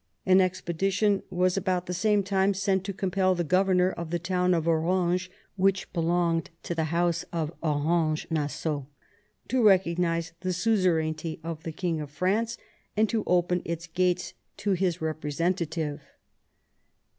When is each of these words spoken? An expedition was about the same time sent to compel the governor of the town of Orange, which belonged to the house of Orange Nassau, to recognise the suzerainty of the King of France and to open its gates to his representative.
An 0.25 0.41
expedition 0.41 1.21
was 1.29 1.55
about 1.57 1.85
the 1.85 1.93
same 1.93 2.23
time 2.23 2.55
sent 2.55 2.83
to 2.85 2.91
compel 2.91 3.35
the 3.35 3.43
governor 3.43 3.91
of 3.91 4.09
the 4.09 4.17
town 4.17 4.55
of 4.55 4.67
Orange, 4.67 5.29
which 5.57 5.93
belonged 5.93 6.49
to 6.63 6.73
the 6.73 6.85
house 6.85 7.21
of 7.31 7.53
Orange 7.61 8.25
Nassau, 8.31 8.85
to 9.49 9.63
recognise 9.63 10.33
the 10.41 10.53
suzerainty 10.53 11.39
of 11.43 11.61
the 11.61 11.71
King 11.71 12.01
of 12.01 12.09
France 12.09 12.57
and 12.97 13.07
to 13.09 13.23
open 13.27 13.61
its 13.63 13.85
gates 13.85 14.33
to 14.57 14.71
his 14.71 15.01
representative. 15.01 16.01